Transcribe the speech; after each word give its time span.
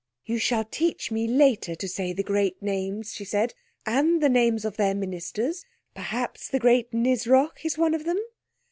"You 0.25 0.39
shall 0.39 0.63
teach 0.65 1.11
me 1.11 1.27
later 1.27 1.75
to 1.75 1.87
say 1.87 2.11
the 2.11 2.23
great 2.23 2.59
names," 2.59 3.13
she 3.13 3.23
said. 3.23 3.53
"And 3.85 4.19
the 4.19 4.29
names 4.29 4.65
of 4.65 4.75
their 4.77 4.95
Ministers—perhaps 4.95 6.47
the 6.49 6.57
great 6.57 6.91
Nisroch 6.91 7.63
is 7.63 7.77
one 7.77 7.93
of 7.93 8.05
them?" 8.05 8.17